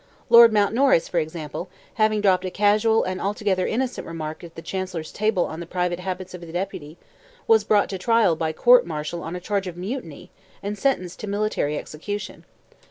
Lord 0.31 0.51
Mountnorris, 0.51 1.07
for 1.07 1.19
example, 1.19 1.69
having 1.93 2.21
dropped 2.21 2.43
a 2.43 2.49
casual, 2.49 3.03
and 3.03 3.21
altogether 3.21 3.67
innocent 3.67 4.07
remark 4.07 4.43
at 4.43 4.55
the 4.55 4.61
Chancellor's 4.63 5.11
table 5.11 5.45
on 5.45 5.59
the 5.59 5.67
private 5.67 5.99
habits 5.99 6.33
of 6.33 6.41
the 6.41 6.51
Deputy, 6.51 6.97
was 7.45 7.63
brought 7.63 7.87
to 7.89 7.99
trial 7.99 8.35
by 8.35 8.51
court 8.51 8.87
martial 8.87 9.21
on 9.21 9.35
a 9.35 9.39
charge 9.39 9.67
of 9.67 9.77
mutiny, 9.77 10.31
and 10.63 10.75
sentenced 10.75 11.19
to 11.19 11.27
military 11.27 11.77
execution. 11.77 12.45